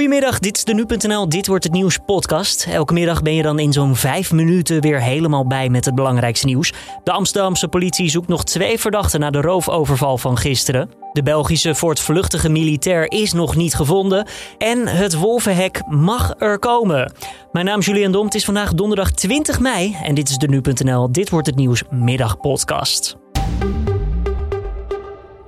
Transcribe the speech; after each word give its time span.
Goedemiddag, 0.00 0.38
dit 0.38 0.56
is 0.56 0.64
de 0.64 0.74
Nu.nl 0.74 1.28
Dit 1.28 1.46
Wordt 1.46 1.64
Het 1.64 1.72
Nieuws 1.72 1.98
podcast. 2.06 2.66
Elke 2.66 2.92
middag 2.92 3.22
ben 3.22 3.34
je 3.34 3.42
dan 3.42 3.58
in 3.58 3.72
zo'n 3.72 3.96
vijf 3.96 4.32
minuten 4.32 4.80
weer 4.80 5.02
helemaal 5.02 5.46
bij 5.46 5.68
met 5.68 5.84
het 5.84 5.94
belangrijkste 5.94 6.46
nieuws. 6.46 6.72
De 7.04 7.12
Amsterdamse 7.12 7.68
politie 7.68 8.08
zoekt 8.08 8.28
nog 8.28 8.44
twee 8.44 8.78
verdachten 8.78 9.20
na 9.20 9.30
de 9.30 9.40
roofoverval 9.40 10.18
van 10.18 10.36
gisteren. 10.36 10.90
De 11.12 11.22
Belgische 11.22 11.74
voortvluchtige 11.74 12.48
militair 12.48 13.10
is 13.10 13.32
nog 13.32 13.56
niet 13.56 13.74
gevonden. 13.74 14.26
En 14.58 14.86
het 14.86 15.14
wolvenhek 15.14 15.82
mag 15.88 16.34
er 16.38 16.58
komen. 16.58 17.12
Mijn 17.52 17.66
naam 17.66 17.78
is 17.78 17.86
Julian 17.86 18.12
Dom, 18.12 18.24
het 18.24 18.34
is 18.34 18.44
vandaag 18.44 18.74
donderdag 18.74 19.10
20 19.10 19.60
mei. 19.60 19.96
En 20.02 20.14
dit 20.14 20.28
is 20.28 20.36
de 20.36 20.48
Nu.nl 20.48 21.12
Dit 21.12 21.30
Wordt 21.30 21.46
Het 21.46 21.56
Nieuws 21.56 21.82
middagpodcast. 21.90 23.19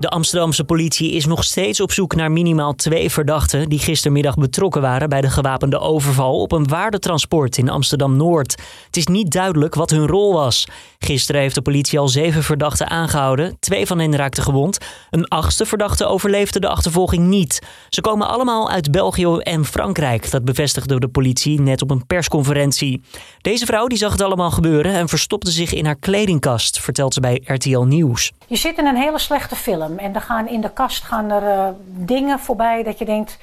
De 0.02 0.08
Amsterdamse 0.08 0.64
politie 0.64 1.12
is 1.12 1.26
nog 1.26 1.44
steeds 1.44 1.80
op 1.80 1.92
zoek 1.92 2.14
naar 2.14 2.32
minimaal 2.32 2.74
twee 2.74 3.10
verdachten 3.10 3.68
die 3.68 3.78
gistermiddag 3.78 4.34
betrokken 4.34 4.80
waren 4.80 5.08
bij 5.08 5.20
de 5.20 5.30
gewapende 5.30 5.78
overval 5.78 6.40
op 6.40 6.52
een 6.52 6.68
waardetransport 6.68 7.58
in 7.58 7.68
Amsterdam 7.68 8.16
Noord. 8.16 8.62
Het 8.86 8.96
is 8.96 9.06
niet 9.06 9.30
duidelijk 9.30 9.74
wat 9.74 9.90
hun 9.90 10.06
rol 10.06 10.32
was. 10.32 10.66
Gisteren 10.98 11.40
heeft 11.40 11.54
de 11.54 11.62
politie 11.62 11.98
al 11.98 12.08
zeven 12.08 12.42
verdachten 12.42 12.90
aangehouden. 12.90 13.56
Twee 13.60 13.86
van 13.86 13.98
hen 13.98 14.16
raakten 14.16 14.42
gewond. 14.42 14.78
Een 15.10 15.28
achtste 15.28 15.66
verdachte 15.66 16.06
overleefde 16.06 16.60
de 16.60 16.68
achtervolging 16.68 17.26
niet. 17.26 17.62
Ze 17.88 18.00
komen 18.00 18.28
allemaal 18.28 18.70
uit 18.70 18.90
België 18.90 19.36
en 19.36 19.64
Frankrijk. 19.64 20.30
Dat 20.30 20.44
bevestigde 20.44 21.00
de 21.00 21.08
politie 21.08 21.60
net 21.60 21.82
op 21.82 21.90
een 21.90 22.06
persconferentie. 22.06 23.02
Deze 23.40 23.66
vrouw 23.66 23.86
die 23.86 23.98
zag 23.98 24.12
het 24.12 24.22
allemaal 24.22 24.50
gebeuren 24.50 24.92
en 24.92 25.08
verstopte 25.08 25.50
zich 25.50 25.72
in 25.72 25.84
haar 25.84 25.96
kledingkast, 25.96 26.80
vertelt 26.80 27.14
ze 27.14 27.20
bij 27.20 27.42
RTL 27.44 27.80
Nieuws. 27.80 28.32
Je 28.46 28.56
zit 28.56 28.78
in 28.78 28.86
een 28.86 28.96
hele 28.96 29.18
slechte 29.18 29.56
film. 29.56 29.91
En 29.98 30.14
er 30.14 30.20
gaan 30.20 30.48
in 30.48 30.60
de 30.60 30.72
kast 30.72 31.04
gaan 31.04 31.30
er 31.30 31.42
uh, 31.42 31.68
dingen 31.84 32.38
voorbij 32.38 32.82
dat 32.82 32.98
je 32.98 33.04
denkt. 33.04 33.38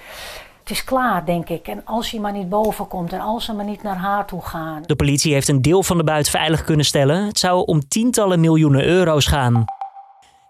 Het 0.59 0.77
is 0.77 0.83
klaar, 0.83 1.25
denk 1.25 1.49
ik. 1.49 1.67
En 1.67 1.81
als 1.85 2.11
hij 2.11 2.19
maar 2.19 2.31
niet 2.31 2.49
boven 2.49 2.87
komt 2.87 3.13
en 3.13 3.19
als 3.19 3.45
ze 3.45 3.53
maar 3.53 3.65
niet 3.65 3.83
naar 3.83 3.97
haar 3.97 4.25
toe 4.25 4.41
gaan. 4.41 4.83
De 4.85 4.95
politie 4.95 5.33
heeft 5.33 5.47
een 5.47 5.61
deel 5.61 5.83
van 5.83 5.97
de 5.97 6.03
buit 6.03 6.29
veilig 6.29 6.63
kunnen 6.63 6.85
stellen. 6.85 7.25
Het 7.25 7.39
zou 7.39 7.65
om 7.65 7.87
tientallen 7.87 8.39
miljoenen 8.39 8.83
euro's 8.83 9.25
gaan. 9.25 9.65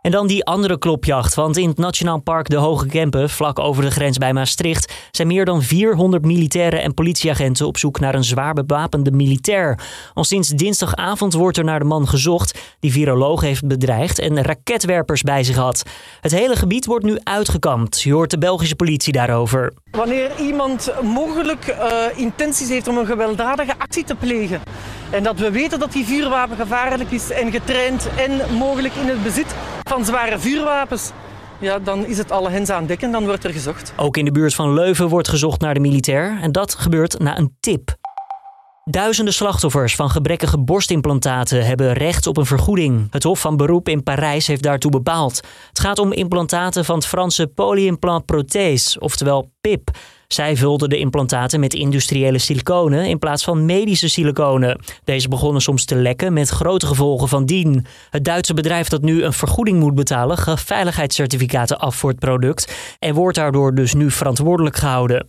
En 0.01 0.11
dan 0.11 0.27
die 0.27 0.45
andere 0.45 0.77
klopjacht, 0.77 1.35
want 1.35 1.57
in 1.57 1.67
het 1.67 1.77
Nationaal 1.77 2.19
Park 2.19 2.49
De 2.49 2.55
Hoge 2.55 2.87
Kempen, 2.87 3.29
vlak 3.29 3.59
over 3.59 3.83
de 3.83 3.91
grens 3.91 4.17
bij 4.17 4.33
Maastricht, 4.33 4.93
zijn 5.11 5.27
meer 5.27 5.45
dan 5.45 5.61
400 5.61 6.25
militairen 6.25 6.81
en 6.81 6.93
politieagenten 6.93 7.67
op 7.67 7.77
zoek 7.77 7.99
naar 7.99 8.15
een 8.15 8.23
zwaar 8.23 8.53
bewapende 8.53 9.11
militair. 9.11 9.79
Al 10.13 10.23
sinds 10.23 10.49
dinsdagavond 10.49 11.33
wordt 11.33 11.57
er 11.57 11.63
naar 11.63 11.79
de 11.79 11.85
man 11.85 12.07
gezocht 12.07 12.59
die 12.79 12.91
viroloog 12.91 13.41
heeft 13.41 13.67
bedreigd 13.67 14.19
en 14.19 14.41
raketwerpers 14.41 15.21
bij 15.21 15.43
zich 15.43 15.55
had. 15.55 15.83
Het 16.21 16.31
hele 16.31 16.55
gebied 16.55 16.85
wordt 16.85 17.05
nu 17.05 17.17
uitgekampt. 17.23 18.03
Hoort 18.03 18.31
de 18.31 18.37
Belgische 18.37 18.75
politie 18.75 19.13
daarover. 19.13 19.73
Wanneer 19.91 20.31
iemand 20.39 20.93
mogelijk 21.03 21.67
uh, 21.67 22.03
intenties 22.15 22.69
heeft 22.69 22.87
om 22.87 22.97
een 22.97 23.05
gewelddadige 23.05 23.73
actie 23.77 24.03
te 24.03 24.15
plegen 24.15 24.61
en 25.09 25.23
dat 25.23 25.39
we 25.39 25.51
weten 25.51 25.79
dat 25.79 25.91
die 25.91 26.05
vuurwapen 26.05 26.57
gevaarlijk 26.57 27.11
is 27.11 27.29
en 27.31 27.51
getraind 27.51 28.09
en 28.17 28.55
mogelijk 28.57 28.93
in 28.93 29.07
het 29.07 29.23
bezit 29.23 29.55
van 29.83 30.05
zware 30.05 30.39
vuurwapens, 30.39 31.11
ja, 31.59 31.79
dan 31.79 32.05
is 32.05 32.17
het 32.17 32.31
alle 32.31 32.49
hens 32.49 32.69
aan 32.69 32.85
dek 32.85 33.01
en 33.01 33.11
dan 33.11 33.25
wordt 33.25 33.43
er 33.43 33.51
gezocht. 33.51 33.93
Ook 33.95 34.17
in 34.17 34.25
de 34.25 34.31
buurt 34.31 34.53
van 34.53 34.73
Leuven 34.73 35.07
wordt 35.07 35.27
gezocht 35.27 35.61
naar 35.61 35.73
de 35.73 35.79
militair 35.79 36.37
en 36.41 36.51
dat 36.51 36.75
gebeurt 36.75 37.19
na 37.19 37.37
een 37.37 37.55
tip. 37.59 37.98
Duizenden 38.91 39.33
slachtoffers 39.33 39.95
van 39.95 40.09
gebrekkige 40.09 40.57
borstimplantaten 40.57 41.65
hebben 41.65 41.93
recht 41.93 42.27
op 42.27 42.37
een 42.37 42.45
vergoeding. 42.45 43.07
Het 43.11 43.23
Hof 43.23 43.39
van 43.39 43.57
Beroep 43.57 43.89
in 43.89 44.03
Parijs 44.03 44.47
heeft 44.47 44.63
daartoe 44.63 44.91
bepaald. 44.91 45.41
Het 45.69 45.79
gaat 45.79 45.99
om 45.99 46.11
implantaten 46.11 46.85
van 46.85 46.95
het 46.95 47.05
Franse 47.05 47.47
polyimplant 47.47 48.25
prothèse, 48.25 48.99
oftewel 48.99 49.51
PIP. 49.61 49.89
Zij 50.27 50.55
vulden 50.55 50.89
de 50.89 50.97
implantaten 50.97 51.59
met 51.59 51.73
industriële 51.73 52.37
siliconen 52.37 53.05
in 53.05 53.19
plaats 53.19 53.43
van 53.43 53.65
medische 53.65 54.09
siliconen. 54.09 54.79
Deze 55.03 55.27
begonnen 55.27 55.61
soms 55.61 55.85
te 55.85 55.95
lekken 55.95 56.33
met 56.33 56.49
grote 56.49 56.85
gevolgen 56.85 57.27
van 57.27 57.45
dien. 57.45 57.85
Het 58.09 58.23
Duitse 58.25 58.53
bedrijf 58.53 58.87
dat 58.87 59.01
nu 59.01 59.23
een 59.23 59.33
vergoeding 59.33 59.79
moet 59.79 59.95
betalen 59.95 60.37
gaf 60.37 60.61
veiligheidscertificaten 60.61 61.79
af 61.79 61.95
voor 61.95 62.09
het 62.09 62.19
product 62.19 62.95
en 62.99 63.13
wordt 63.13 63.37
daardoor 63.37 63.75
dus 63.75 63.93
nu 63.93 64.11
verantwoordelijk 64.11 64.75
gehouden. 64.75 65.25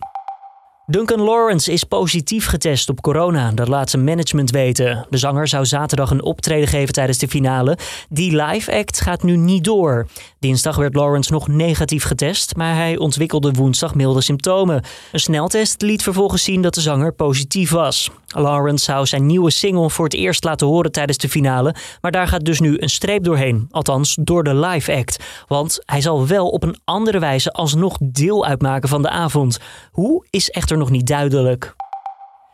Duncan 0.91 1.21
Lawrence 1.21 1.71
is 1.71 1.83
positief 1.83 2.45
getest 2.45 2.89
op 2.89 3.01
corona, 3.01 3.51
dat 3.51 3.67
laat 3.67 3.89
zijn 3.89 4.03
management 4.03 4.51
weten. 4.51 5.05
De 5.09 5.17
zanger 5.17 5.47
zou 5.47 5.65
zaterdag 5.65 6.11
een 6.11 6.23
optreden 6.23 6.67
geven 6.67 6.93
tijdens 6.93 7.17
de 7.17 7.27
finale. 7.27 7.77
Die 8.09 8.43
live 8.43 8.77
act 8.77 9.01
gaat 9.01 9.23
nu 9.23 9.37
niet 9.37 9.63
door. 9.63 10.07
Dinsdag 10.39 10.75
werd 10.75 10.95
Lawrence 10.95 11.31
nog 11.31 11.47
negatief 11.47 12.03
getest, 12.03 12.55
maar 12.55 12.75
hij 12.75 12.97
ontwikkelde 12.97 13.51
woensdag 13.51 13.95
milde 13.95 14.21
symptomen. 14.21 14.83
Een 15.11 15.19
sneltest 15.19 15.81
liet 15.81 16.03
vervolgens 16.03 16.43
zien 16.43 16.61
dat 16.61 16.73
de 16.73 16.81
zanger 16.81 17.13
positief 17.13 17.71
was. 17.71 18.09
Lawrence 18.27 18.83
zou 18.83 19.05
zijn 19.05 19.25
nieuwe 19.25 19.51
single 19.51 19.89
voor 19.89 20.05
het 20.05 20.13
eerst 20.13 20.43
laten 20.43 20.67
horen 20.67 20.91
tijdens 20.91 21.17
de 21.17 21.29
finale, 21.29 21.75
maar 22.01 22.11
daar 22.11 22.27
gaat 22.27 22.45
dus 22.45 22.59
nu 22.59 22.75
een 22.79 22.89
streep 22.89 23.23
doorheen. 23.23 23.67
Althans, 23.71 24.17
door 24.21 24.43
de 24.43 24.55
live 24.55 24.95
act. 24.95 25.23
Want 25.47 25.79
hij 25.85 26.01
zal 26.01 26.27
wel 26.27 26.49
op 26.49 26.63
een 26.63 26.77
andere 26.83 27.19
wijze 27.19 27.51
alsnog 27.51 27.97
deel 28.01 28.45
uitmaken 28.45 28.89
van 28.89 29.01
de 29.01 29.09
avond. 29.09 29.59
Hoe 29.91 30.25
is 30.29 30.49
echter 30.49 30.77
nog 30.81 30.89
niet 30.89 31.07
duidelijk. 31.07 31.75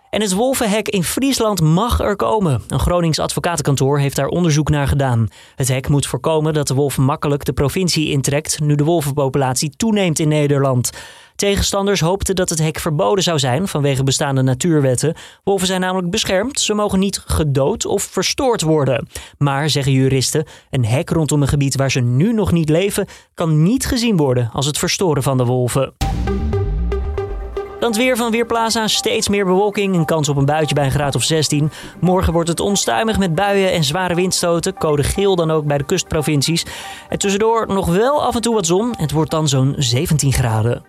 En 0.09 0.21
het 0.21 0.33
wolvenhek 0.33 0.87
in 0.87 1.03
Friesland 1.03 1.61
mag 1.61 1.99
er 1.99 2.15
komen. 2.15 2.61
Een 2.67 2.79
Gronings 2.79 3.19
advocatenkantoor 3.19 3.99
heeft 3.99 4.15
daar 4.15 4.27
onderzoek 4.27 4.69
naar 4.69 4.87
gedaan. 4.87 5.27
Het 5.55 5.67
hek 5.67 5.89
moet 5.89 6.07
voorkomen 6.07 6.53
dat 6.53 6.67
de 6.67 6.73
wolf 6.73 6.97
makkelijk 6.97 7.45
de 7.45 7.53
provincie 7.53 8.09
intrekt 8.09 8.59
nu 8.59 8.75
de 8.75 8.83
wolvenpopulatie 8.83 9.69
toeneemt 9.77 10.19
in 10.19 10.27
Nederland. 10.27 10.89
Tegenstanders 11.35 11.99
hoopten 11.99 12.35
dat 12.35 12.49
het 12.49 12.59
hek 12.59 12.79
verboden 12.79 13.23
zou 13.23 13.39
zijn 13.39 13.67
vanwege 13.67 14.03
bestaande 14.03 14.41
natuurwetten. 14.41 15.15
Wolven 15.43 15.67
zijn 15.67 15.81
namelijk 15.81 16.09
beschermd, 16.09 16.59
ze 16.59 16.73
mogen 16.73 16.99
niet 16.99 17.23
gedood 17.25 17.85
of 17.85 18.03
verstoord 18.03 18.61
worden. 18.61 19.07
Maar, 19.37 19.69
zeggen 19.69 19.91
juristen, 19.91 20.45
een 20.69 20.85
hek 20.85 21.09
rondom 21.09 21.41
een 21.41 21.47
gebied 21.47 21.75
waar 21.75 21.91
ze 21.91 21.99
nu 21.99 22.33
nog 22.33 22.51
niet 22.51 22.69
leven 22.69 23.07
kan 23.33 23.63
niet 23.63 23.85
gezien 23.85 24.17
worden 24.17 24.49
als 24.53 24.65
het 24.65 24.77
verstoren 24.77 25.23
van 25.23 25.37
de 25.37 25.45
wolven. 25.45 25.93
Dan 27.79 27.89
het 27.89 27.97
weer 27.97 28.17
van 28.17 28.31
Weerplaza. 28.31 28.87
Steeds 28.87 29.27
meer 29.27 29.45
bewolking. 29.45 29.95
Een 29.95 30.05
kans 30.05 30.29
op 30.29 30.37
een 30.37 30.45
buitje 30.45 30.75
bij 30.75 30.85
een 30.85 30.91
graad 30.91 31.15
of 31.15 31.23
16. 31.23 31.71
Morgen 31.99 32.33
wordt 32.33 32.49
het 32.49 32.59
onstuimig 32.59 33.17
met 33.17 33.35
buien 33.35 33.71
en 33.71 33.83
zware 33.83 34.15
windstoten. 34.15 34.73
Code 34.73 35.03
geel 35.03 35.35
dan 35.35 35.51
ook 35.51 35.65
bij 35.65 35.77
de 35.77 35.85
kustprovincies. 35.85 36.65
En 37.09 37.17
tussendoor 37.17 37.67
nog 37.67 37.85
wel 37.85 38.23
af 38.23 38.35
en 38.35 38.41
toe 38.41 38.53
wat 38.53 38.65
zon. 38.65 38.93
Het 38.97 39.11
wordt 39.11 39.31
dan 39.31 39.47
zo'n 39.47 39.75
17 39.77 40.33
graden. 40.33 40.85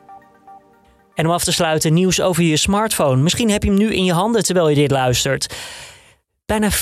En 1.15 1.27
om 1.27 1.33
af 1.33 1.45
te 1.45 1.53
sluiten, 1.53 1.95
nieuws 1.95 2.21
over 2.21 2.43
je 2.43 2.57
smartphone. 2.57 3.23
Misschien 3.23 3.51
heb 3.51 3.63
je 3.63 3.69
hem 3.69 3.79
nu 3.79 3.95
in 3.95 4.05
je 4.05 4.13
handen 4.13 4.43
terwijl 4.43 4.69
je 4.69 4.75
dit 4.75 4.91
luistert. 4.91 5.57
Bijna 6.47 6.71
40% 6.71 6.75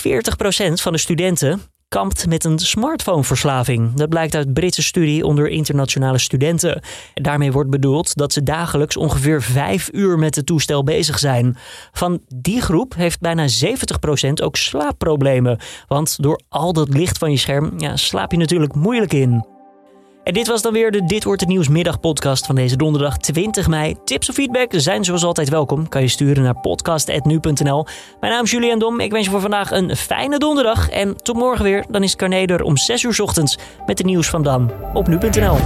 van 0.72 0.92
de 0.92 0.98
studenten 0.98 1.62
kampt 1.88 2.26
met 2.26 2.44
een 2.44 2.58
smartphoneverslaving. 2.58 3.94
Dat 3.94 4.08
blijkt 4.08 4.34
uit 4.34 4.52
Britse 4.52 4.82
studie 4.82 5.24
onder 5.24 5.48
internationale 5.48 6.18
studenten. 6.18 6.82
daarmee 7.14 7.52
wordt 7.52 7.70
bedoeld 7.70 8.16
dat 8.16 8.32
ze 8.32 8.42
dagelijks 8.42 8.96
ongeveer 8.96 9.42
vijf 9.42 9.88
uur 9.92 10.18
met 10.18 10.34
het 10.34 10.46
toestel 10.46 10.84
bezig 10.84 11.18
zijn. 11.18 11.56
Van 11.92 12.20
die 12.34 12.60
groep 12.60 12.94
heeft 12.94 13.20
bijna 13.20 13.48
70% 13.48 14.42
ook 14.42 14.56
slaapproblemen. 14.56 15.58
Want 15.86 16.22
door 16.22 16.40
al 16.48 16.72
dat 16.72 16.88
licht 16.88 17.18
van 17.18 17.30
je 17.30 17.36
scherm 17.36 17.72
ja, 17.78 17.96
slaap 17.96 18.30
je 18.32 18.38
natuurlijk 18.38 18.74
moeilijk 18.74 19.12
in. 19.12 19.55
En 20.26 20.32
dit 20.32 20.46
was 20.46 20.62
dan 20.62 20.72
weer 20.72 20.90
de 20.90 21.04
Dit 21.04 21.24
Wordt 21.24 21.40
Het 21.40 21.50
Nieuws 21.50 21.68
middagpodcast 21.68 22.46
van 22.46 22.54
deze 22.54 22.76
donderdag 22.76 23.16
20 23.16 23.68
mei. 23.68 23.94
Tips 24.04 24.28
of 24.28 24.34
feedback 24.34 24.72
zijn 24.76 25.04
zoals 25.04 25.24
altijd 25.24 25.48
welkom. 25.48 25.88
Kan 25.88 26.02
je 26.02 26.08
sturen 26.08 26.42
naar 26.42 26.60
podcast.nu.nl. 26.60 27.86
Mijn 28.20 28.32
naam 28.32 28.44
is 28.44 28.50
Julian 28.50 28.78
Dom. 28.78 29.00
Ik 29.00 29.10
wens 29.10 29.24
je 29.24 29.30
voor 29.30 29.40
vandaag 29.40 29.70
een 29.70 29.96
fijne 29.96 30.38
donderdag. 30.38 30.88
En 30.88 31.22
tot 31.22 31.36
morgen 31.36 31.64
weer. 31.64 31.84
Dan 31.88 32.02
is 32.02 32.16
Carneder 32.16 32.62
om 32.62 32.76
6 32.76 33.02
uur 33.02 33.22
ochtends 33.22 33.58
met 33.86 33.96
de 33.96 34.04
nieuws 34.04 34.28
van 34.28 34.42
Dan 34.42 34.72
op 34.94 35.06
nu.nl. 35.06 35.56